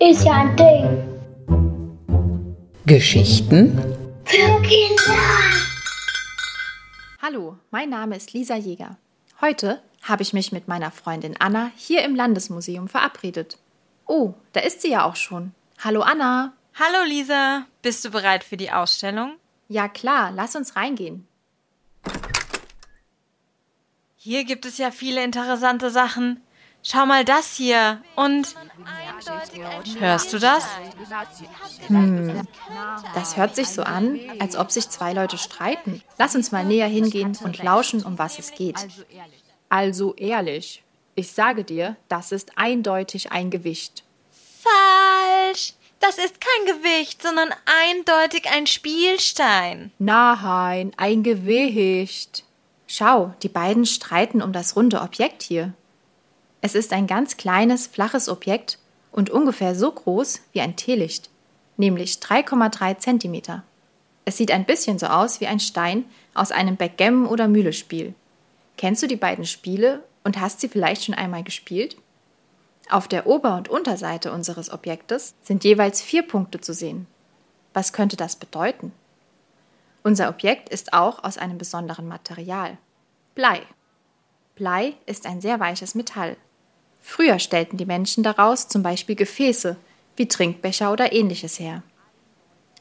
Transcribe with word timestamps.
Ist 0.00 0.24
ja 0.24 0.32
ein 0.32 0.56
Ding. 0.56 0.86
Geschichten 2.86 3.78
Für 4.24 4.62
Kinder. 4.62 5.18
Hallo, 7.20 7.58
mein 7.70 7.90
Name 7.90 8.16
ist 8.16 8.32
Lisa 8.32 8.56
Jäger. 8.56 8.96
Heute 9.42 9.82
habe 10.02 10.22
ich 10.22 10.32
mich 10.32 10.52
mit 10.52 10.68
meiner 10.68 10.90
Freundin 10.90 11.36
Anna 11.38 11.70
hier 11.76 12.02
im 12.04 12.14
Landesmuseum 12.14 12.88
verabredet. 12.88 13.58
Oh, 14.06 14.32
da 14.54 14.60
ist 14.60 14.80
sie 14.80 14.92
ja 14.92 15.04
auch 15.04 15.16
schon. 15.16 15.52
Hallo 15.84 16.00
Anna. 16.00 16.54
Hallo 16.78 17.04
Lisa, 17.06 17.66
bist 17.82 18.02
du 18.06 18.10
bereit 18.10 18.42
für 18.42 18.56
die 18.56 18.72
Ausstellung? 18.72 19.36
Ja 19.68 19.88
klar, 19.88 20.32
lass 20.34 20.56
uns 20.56 20.76
reingehen. 20.76 21.26
Hier 24.26 24.42
gibt 24.42 24.66
es 24.66 24.78
ja 24.78 24.90
viele 24.90 25.22
interessante 25.22 25.88
Sachen. 25.88 26.42
Schau 26.82 27.06
mal 27.06 27.24
das 27.24 27.54
hier 27.54 28.02
und 28.16 28.56
hörst 30.00 30.32
du 30.32 30.40
das? 30.40 30.66
Das 33.14 33.36
hört 33.36 33.54
sich 33.54 33.68
so 33.68 33.84
an, 33.84 34.18
als 34.40 34.56
ob 34.56 34.72
sich 34.72 34.88
zwei 34.88 35.12
Leute 35.12 35.38
streiten. 35.38 36.02
Lass 36.18 36.34
uns 36.34 36.50
mal 36.50 36.64
näher 36.64 36.88
hingehen 36.88 37.38
und 37.44 37.62
lauschen, 37.62 38.02
um 38.02 38.18
was 38.18 38.40
es 38.40 38.50
geht. 38.50 38.74
Also 39.68 40.16
ehrlich, 40.16 40.82
ich 41.14 41.30
sage 41.30 41.62
dir, 41.62 41.94
das 42.08 42.32
ist 42.32 42.58
eindeutig 42.58 43.30
ein 43.30 43.50
Gewicht. 43.50 44.02
Falsch. 44.60 45.74
Das 46.00 46.18
ist 46.18 46.40
kein 46.40 46.76
Gewicht, 46.76 47.22
sondern 47.22 47.54
eindeutig 47.84 48.50
ein 48.50 48.66
Spielstein. 48.66 49.92
Nein, 50.00 50.90
ein 50.96 51.22
Gewicht. 51.22 52.42
Schau, 52.86 53.34
die 53.42 53.48
beiden 53.48 53.84
streiten 53.84 54.42
um 54.42 54.52
das 54.52 54.76
runde 54.76 55.00
Objekt 55.00 55.42
hier. 55.42 55.74
Es 56.60 56.74
ist 56.74 56.92
ein 56.92 57.06
ganz 57.06 57.36
kleines, 57.36 57.86
flaches 57.86 58.28
Objekt 58.28 58.78
und 59.10 59.30
ungefähr 59.30 59.74
so 59.74 59.90
groß 59.90 60.40
wie 60.52 60.60
ein 60.60 60.76
Teelicht, 60.76 61.30
nämlich 61.76 62.14
3,3 62.14 62.98
Zentimeter. 62.98 63.64
Es 64.24 64.36
sieht 64.36 64.50
ein 64.50 64.64
bisschen 64.64 64.98
so 64.98 65.06
aus 65.06 65.40
wie 65.40 65.46
ein 65.46 65.60
Stein 65.60 66.04
aus 66.34 66.52
einem 66.52 66.76
Backgammon- 66.76 67.28
oder 67.28 67.48
Mühlespiel. 67.48 68.14
Kennst 68.76 69.02
du 69.02 69.06
die 69.06 69.16
beiden 69.16 69.46
Spiele 69.46 70.02
und 70.24 70.40
hast 70.40 70.60
sie 70.60 70.68
vielleicht 70.68 71.04
schon 71.04 71.14
einmal 71.14 71.42
gespielt? 71.42 71.96
Auf 72.88 73.08
der 73.08 73.26
Ober- 73.26 73.56
und 73.56 73.68
Unterseite 73.68 74.32
unseres 74.32 74.70
Objektes 74.70 75.34
sind 75.42 75.64
jeweils 75.64 76.02
vier 76.02 76.22
Punkte 76.22 76.60
zu 76.60 76.72
sehen. 76.72 77.06
Was 77.74 77.92
könnte 77.92 78.16
das 78.16 78.36
bedeuten? 78.36 78.92
Unser 80.06 80.28
Objekt 80.28 80.68
ist 80.68 80.92
auch 80.92 81.24
aus 81.24 81.36
einem 81.36 81.58
besonderen 81.58 82.06
Material. 82.06 82.78
Blei. 83.34 83.62
Blei 84.54 84.94
ist 85.04 85.26
ein 85.26 85.40
sehr 85.40 85.58
weiches 85.58 85.96
Metall. 85.96 86.36
Früher 87.00 87.40
stellten 87.40 87.76
die 87.76 87.86
Menschen 87.86 88.22
daraus 88.22 88.68
zum 88.68 88.84
Beispiel 88.84 89.16
Gefäße 89.16 89.76
wie 90.14 90.28
Trinkbecher 90.28 90.92
oder 90.92 91.12
ähnliches 91.12 91.58
her. 91.58 91.82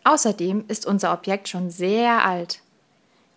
Außerdem 0.04 0.66
ist 0.68 0.86
unser 0.86 1.14
Objekt 1.14 1.50
schon 1.50 1.72
sehr 1.72 2.24
alt. 2.24 2.62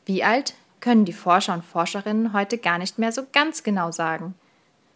Wie 0.05 0.23
alt 0.23 0.53
können 0.81 1.07
die 1.07 1.15
Forscher 1.15 1.55
und 1.55 1.65
Forscherinnen 1.65 2.35
heute 2.35 2.59
gar 2.59 2.77
nicht 2.77 2.99
mehr 2.99 3.11
so 3.11 3.23
ganz 3.33 3.63
genau 3.63 3.91
sagen. 3.91 4.35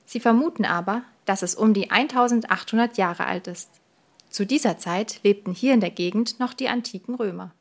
Sie 0.05 0.21
vermuten 0.21 0.67
aber, 0.67 1.01
dass 1.25 1.41
es 1.41 1.55
um 1.55 1.73
die 1.73 1.91
1800 1.91 2.99
Jahre 2.99 3.25
alt 3.25 3.47
ist. 3.47 3.71
Zu 4.29 4.45
dieser 4.45 4.77
Zeit 4.77 5.21
lebten 5.23 5.55
hier 5.55 5.73
in 5.73 5.81
der 5.81 5.89
Gegend 5.89 6.39
noch 6.41 6.53
die 6.53 6.69
antiken 6.69 7.15
Römer. 7.15 7.53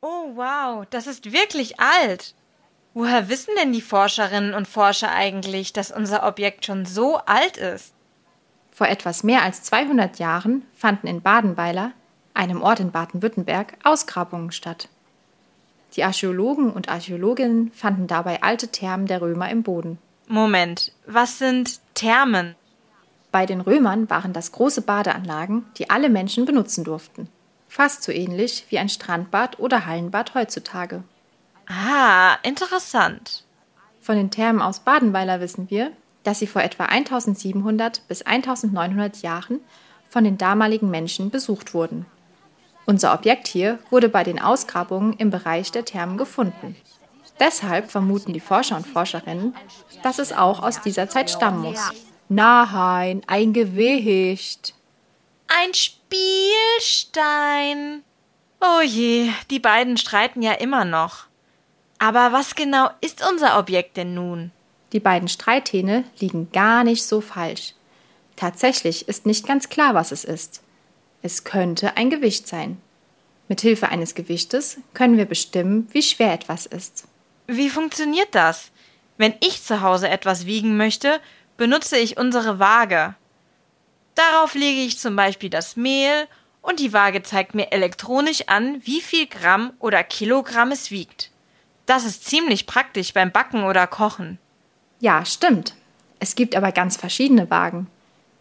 Oh 0.00 0.32
wow, 0.34 0.84
das 0.90 1.06
ist 1.06 1.32
wirklich 1.32 1.80
alt. 1.80 2.34
Woher 2.94 3.28
wissen 3.28 3.54
denn 3.58 3.72
die 3.72 3.82
Forscherinnen 3.82 4.54
und 4.54 4.68
Forscher 4.68 5.10
eigentlich, 5.10 5.72
dass 5.72 5.90
unser 5.90 6.26
Objekt 6.26 6.66
schon 6.66 6.86
so 6.86 7.16
alt 7.16 7.56
ist? 7.56 7.92
Vor 8.72 8.88
etwas 8.88 9.22
mehr 9.22 9.42
als 9.42 9.62
200 9.62 10.18
Jahren 10.18 10.62
fanden 10.74 11.06
in 11.06 11.22
Badenweiler, 11.22 11.92
einem 12.34 12.62
Ort 12.62 12.80
in 12.80 12.90
Baden-Württemberg, 12.90 13.74
Ausgrabungen 13.84 14.52
statt. 14.52 14.88
Die 15.94 16.04
Archäologen 16.04 16.70
und 16.70 16.90
Archäologinnen 16.90 17.72
fanden 17.72 18.06
dabei 18.06 18.42
alte 18.42 18.68
Thermen 18.68 19.06
der 19.06 19.22
Römer 19.22 19.50
im 19.50 19.62
Boden. 19.62 19.98
Moment, 20.28 20.92
was 21.06 21.38
sind 21.38 21.80
Thermen? 21.94 22.54
Bei 23.32 23.46
den 23.46 23.60
Römern 23.62 24.10
waren 24.10 24.32
das 24.32 24.52
große 24.52 24.82
Badeanlagen, 24.82 25.64
die 25.78 25.88
alle 25.88 26.10
Menschen 26.10 26.44
benutzen 26.44 26.84
durften. 26.84 27.28
Fast 27.76 28.04
so 28.04 28.10
ähnlich 28.10 28.64
wie 28.70 28.78
ein 28.78 28.88
Strandbad 28.88 29.58
oder 29.58 29.84
Hallenbad 29.84 30.34
heutzutage. 30.34 31.04
Ah, 31.68 32.36
interessant. 32.42 33.44
Von 34.00 34.16
den 34.16 34.30
Thermen 34.30 34.62
aus 34.62 34.80
Badenweiler 34.80 35.40
wissen 35.40 35.68
wir, 35.68 35.92
dass 36.22 36.38
sie 36.38 36.46
vor 36.46 36.62
etwa 36.62 36.86
1700 36.86 38.08
bis 38.08 38.22
1900 38.22 39.20
Jahren 39.20 39.60
von 40.08 40.24
den 40.24 40.38
damaligen 40.38 40.88
Menschen 40.88 41.28
besucht 41.28 41.74
wurden. 41.74 42.06
Unser 42.86 43.12
Objekt 43.12 43.46
hier 43.46 43.78
wurde 43.90 44.08
bei 44.08 44.24
den 44.24 44.40
Ausgrabungen 44.40 45.12
im 45.12 45.28
Bereich 45.28 45.70
der 45.70 45.84
Thermen 45.84 46.16
gefunden. 46.16 46.76
Deshalb 47.38 47.90
vermuten 47.90 48.32
die 48.32 48.40
Forscher 48.40 48.76
und 48.76 48.86
Forscherinnen, 48.86 49.54
dass 50.02 50.18
es 50.18 50.32
auch 50.32 50.62
aus 50.62 50.80
dieser 50.80 51.10
Zeit 51.10 51.28
stammen 51.28 51.60
muss. 51.60 51.90
Nein, 52.30 53.20
ein 53.26 53.52
Gewicht. 53.52 54.72
Ein 55.58 55.72
Spielstein. 55.72 57.22
Oh 58.60 58.82
je, 58.82 59.30
die 59.48 59.58
beiden 59.58 59.96
streiten 59.96 60.42
ja 60.42 60.52
immer 60.52 60.84
noch. 60.84 61.28
Aber 61.98 62.32
was 62.32 62.54
genau 62.54 62.90
ist 63.00 63.26
unser 63.26 63.58
Objekt 63.58 63.96
denn 63.96 64.12
nun? 64.12 64.50
Die 64.92 65.00
beiden 65.00 65.28
Streithähne 65.28 66.04
liegen 66.18 66.52
gar 66.52 66.84
nicht 66.84 67.04
so 67.04 67.22
falsch. 67.22 67.72
Tatsächlich 68.36 69.08
ist 69.08 69.24
nicht 69.24 69.46
ganz 69.46 69.70
klar, 69.70 69.94
was 69.94 70.12
es 70.12 70.24
ist. 70.24 70.62
Es 71.22 71.44
könnte 71.44 71.96
ein 71.96 72.10
Gewicht 72.10 72.46
sein. 72.46 72.78
Mit 73.48 73.62
Hilfe 73.62 73.88
eines 73.88 74.14
Gewichtes 74.14 74.76
können 74.92 75.16
wir 75.16 75.24
bestimmen, 75.24 75.88
wie 75.92 76.02
schwer 76.02 76.34
etwas 76.34 76.66
ist. 76.66 77.08
Wie 77.46 77.70
funktioniert 77.70 78.34
das? 78.34 78.72
Wenn 79.16 79.32
ich 79.40 79.62
zu 79.62 79.80
Hause 79.80 80.10
etwas 80.10 80.44
wiegen 80.44 80.76
möchte, 80.76 81.18
benutze 81.56 81.96
ich 81.96 82.18
unsere 82.18 82.58
Waage. 82.58 83.14
Darauf 84.16 84.54
lege 84.54 84.80
ich 84.80 84.98
zum 84.98 85.14
Beispiel 85.14 85.50
das 85.50 85.76
Mehl 85.76 86.26
und 86.62 86.80
die 86.80 86.92
Waage 86.92 87.22
zeigt 87.22 87.54
mir 87.54 87.70
elektronisch 87.70 88.48
an, 88.48 88.80
wie 88.84 89.02
viel 89.02 89.26
Gramm 89.26 89.72
oder 89.78 90.02
Kilogramm 90.02 90.72
es 90.72 90.90
wiegt. 90.90 91.30
Das 91.84 92.04
ist 92.04 92.24
ziemlich 92.24 92.66
praktisch 92.66 93.12
beim 93.12 93.30
Backen 93.30 93.62
oder 93.62 93.86
Kochen. 93.86 94.38
Ja, 94.98 95.24
stimmt. 95.24 95.74
Es 96.18 96.34
gibt 96.34 96.56
aber 96.56 96.72
ganz 96.72 96.96
verschiedene 96.96 97.50
Wagen. 97.50 97.88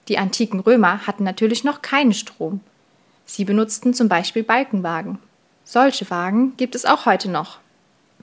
Die 0.07 0.17
antiken 0.17 0.61
Römer 0.61 1.05
hatten 1.05 1.25
natürlich 1.25 1.65
noch 1.65 1.81
keinen 1.81 2.13
Strom. 2.13 2.61
Sie 3.25 3.43
benutzten 3.43 3.93
zum 3.93 4.07
Beispiel 4.07 4.43
Balkenwagen. 4.43 5.19
Solche 5.65 6.09
Wagen 6.09 6.55
gibt 6.55 6.75
es 6.75 6.85
auch 6.85 7.05
heute 7.05 7.29
noch. 7.29 7.59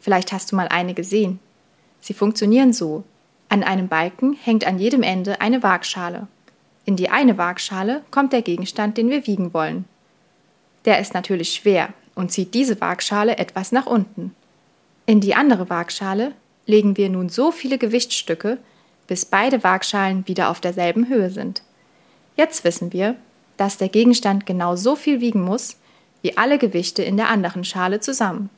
Vielleicht 0.00 0.32
hast 0.32 0.50
du 0.50 0.56
mal 0.56 0.69
eine 0.69 0.94
gesehen. 0.94 1.38
Sie 2.00 2.14
funktionieren 2.14 2.72
so. 2.72 3.04
An 3.50 3.62
einem 3.62 3.88
Balken 3.88 4.32
hängt 4.32 4.66
an 4.66 4.78
jedem 4.78 5.02
Ende 5.02 5.40
eine 5.42 5.62
Waagschale. 5.62 6.28
In 6.84 6.97
die 6.97 7.10
eine 7.10 7.38
Waagschale 7.38 8.03
kommt 8.10 8.32
der 8.32 8.43
Gegenstand, 8.43 8.97
den 8.98 9.10
wir 9.10 9.26
wiegen 9.26 9.54
wollen. 9.54 9.84
Der 10.84 10.98
ist 10.98 11.15
natürlich 11.15 11.54
schwer 11.54 11.91
und 12.15 12.32
zieht 12.32 12.54
diese 12.54 12.81
Waagschale 12.81 13.38
etwas 13.38 13.72
nach 13.72 13.87
unten. 13.87 14.34
In 15.06 15.20
die 15.20 15.34
andere 15.34 15.70
Waagschale 15.70 16.32
legen 16.66 16.97
wir 16.97 17.09
nun 17.09 17.28
so 17.28 17.50
viele 17.50 17.78
Gewichtsstücke, 17.78 18.59
bis 19.06 19.25
beide 19.25 19.62
Waagschalen 19.62 20.26
wieder 20.26 20.50
auf 20.50 20.60
derselben 20.60 21.09
Höhe 21.09 21.31
sind. 21.31 21.62
Jetzt 22.37 22.65
wissen 22.65 22.93
wir, 22.93 23.16
dass 23.56 23.78
der 23.78 23.88
Gegenstand 23.88 24.47
genau 24.47 24.76
so 24.76 24.97
viel 24.97 25.20
wiegen 25.20 25.43
muss, 25.43 25.76
wie 26.22 26.37
alle 26.37 26.59
Gewichte 26.59 27.03
in 27.03 27.16
der 27.16 27.28
anderen 27.28 27.64
Schale 27.64 28.00
zusammen. 28.00 28.49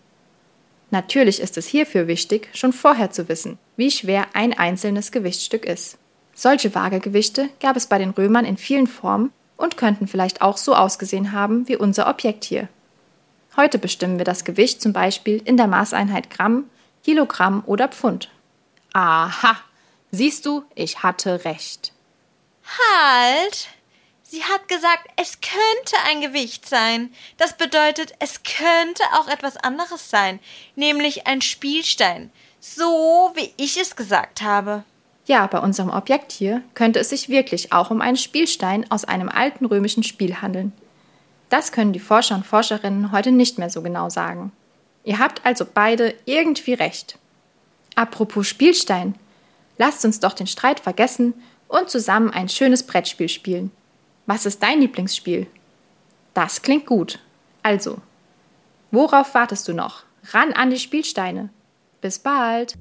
Natürlich 0.91 1.41
ist 1.41 1.56
es 1.56 1.67
hierfür 1.67 2.06
wichtig, 2.06 2.49
schon 2.53 2.73
vorher 2.73 3.11
zu 3.11 3.29
wissen, 3.29 3.59
wie 3.77 3.91
schwer 3.91 4.27
ein 4.35 4.53
einzelnes 4.53 5.11
Gewichtsstück 5.11 5.65
ist. 5.65 5.99
Solche 6.35 6.75
Waagegewichte 6.75 7.49
gab 7.61 7.77
es 7.77 7.87
bei 7.87 7.99
den 7.99 8.11
Römern 8.11 8.45
in 8.45 8.57
vielen 8.57 8.87
Formen 8.87 9.33
und 9.57 9.77
könnten 9.77 10.09
vielleicht 10.09 10.43
auch 10.43 10.57
so 10.57 10.75
ausgesehen 10.75 11.33
haben 11.33 11.69
wie 11.69 11.77
unser 11.77 12.09
Objekt 12.09 12.45
hier. 12.45 12.69
Heute 13.57 13.79
bestimmen 13.79 14.19
wir 14.19 14.25
das 14.25 14.45
Gewicht 14.45 14.83
zum 14.83 14.93
Beispiel 14.93 15.41
in 15.45 15.57
der 15.57 15.69
Maßeinheit 15.69 16.29
Gramm, 16.29 16.69
Kilogramm 17.05 17.63
oder 17.67 17.89
Pfund. 17.89 18.29
Aha, 18.93 19.57
siehst 20.11 20.45
du, 20.47 20.65
ich 20.75 21.03
hatte 21.03 21.45
recht. 21.45 21.93
Halt! 22.65 23.69
Sie 24.23 24.43
hat 24.43 24.67
gesagt, 24.67 25.07
es 25.17 25.39
könnte 25.41 25.97
ein 26.09 26.21
Gewicht 26.21 26.69
sein. 26.69 27.13
Das 27.37 27.57
bedeutet, 27.57 28.15
es 28.19 28.43
könnte 28.43 29.03
auch 29.13 29.29
etwas 29.29 29.57
anderes 29.57 30.11
sein, 30.11 30.41
nämlich 30.75 31.29
ein 31.29 31.41
Spielstein. 31.41 32.33
So 32.59 33.31
wie 33.37 33.53
ich 33.57 33.77
es 33.77 33.95
gesagt 33.95 34.43
habe. 34.43 34.83
Ja, 35.26 35.47
bei 35.47 35.59
unserem 35.59 35.91
Objekt 35.91 36.32
hier 36.32 36.62
könnte 36.75 36.99
es 36.99 37.11
sich 37.11 37.29
wirklich 37.29 37.73
auch 37.73 37.91
um 37.91 38.00
einen 38.00 38.17
Spielstein 38.17 38.91
aus 38.91 39.05
einem 39.05 39.29
alten 39.29 39.65
römischen 39.65 40.03
Spiel 40.03 40.43
handeln. 40.43 40.73
Das 41.49 41.73
können 41.73 41.93
die 41.93 42.00
Forscher 42.00 42.35
und 42.35 42.47
Forscherinnen 42.47 43.12
heute 43.12 43.32
nicht 43.32 43.59
mehr 43.59 43.71
so 43.71 43.81
genau 43.82 44.11
sagen. 44.11 44.53
Ihr 45.05 45.19
habt 45.19 45.44
also 45.44 45.67
beide 45.73 46.15
irgendwie 46.25 46.75
recht. 46.75 47.19
Apropos 47.94 48.47
Spielstein, 48.47 49.15
Lasst 49.79 50.05
uns 50.05 50.21
doch 50.21 50.32
den 50.32 50.47
Streit 50.47 50.81
vergessen 50.81 51.35
und 51.69 51.91
zusammen 51.91 52.31
ein 52.31 52.49
schönes 52.49 52.85
Brettspiel 52.85 53.29
spielen. 53.29 53.71
Was 54.26 54.47
ist 54.47 54.62
dein 54.62 54.81
Lieblingsspiel? 54.81 55.47
Das 56.32 56.62
klingt 56.62 56.87
gut. 56.87 57.19
Also, 57.62 57.99
worauf 58.91 59.35
wartest 59.35 59.69
du 59.69 59.73
noch? 59.73 60.05
Ran 60.32 60.53
an 60.53 60.71
die 60.71 60.79
Spielsteine. 60.79 61.50
Bis 62.00 62.19
bald! 62.19 62.75